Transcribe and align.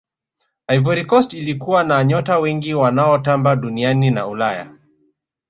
ivory 0.67 1.05
coast 1.05 1.33
ilikuwa 1.33 1.83
na 1.83 2.03
nyota 2.03 2.39
wengi 2.39 2.73
wanaotamba 2.73 3.55
duniani 3.55 4.11
na 4.11 4.27
ulaya 4.27 4.73